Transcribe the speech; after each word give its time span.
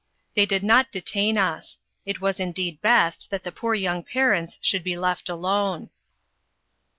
They 0.33 0.47
did 0.47 0.63
not 0.63 0.91
detain 0.91 1.37
us: 1.37 1.77
it 2.07 2.19
was 2.21 2.39
indeed 2.39 2.81
best 2.81 3.29
that 3.29 3.43
the 3.43 3.51
poor 3.51 3.75
young 3.75 4.01
parents 4.01 4.57
should 4.63 4.83
be 4.83 4.97
left 4.97 5.29
alone. 5.29 5.91